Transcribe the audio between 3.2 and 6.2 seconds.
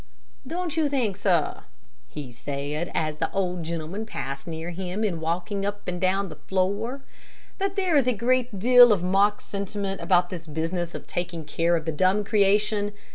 old gentleman passed near him in walking up and